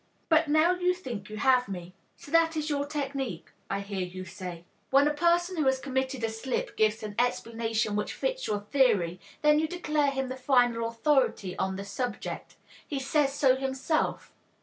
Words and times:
But 0.29 0.47
now 0.47 0.71
you 0.73 0.95
think 0.95 1.29
you 1.29 1.37
have 1.37 1.69
me. 1.69 1.93
"So 2.17 2.31
that 2.31 2.57
is 2.57 2.71
your 2.71 2.87
technique," 2.87 3.51
I 3.69 3.81
hear 3.81 4.01
you 4.03 4.25
say. 4.25 4.65
"When 4.89 5.05
the 5.05 5.11
person 5.13 5.57
who 5.57 5.65
has 5.67 5.77
committed 5.77 6.23
a 6.23 6.29
slip 6.29 6.75
gives 6.75 7.03
an 7.03 7.13
explanation 7.19 7.95
which 7.95 8.15
fits 8.15 8.47
your 8.47 8.61
theory, 8.61 9.19
then 9.43 9.59
you 9.59 9.67
declare 9.67 10.09
him 10.09 10.29
the 10.29 10.35
final 10.37 10.87
authority 10.87 11.55
on 11.59 11.75
the 11.75 11.85
subject. 11.85 12.55
'He 12.87 12.97
says 12.99 13.31
so 13.35 13.55
himself!' 13.55 14.33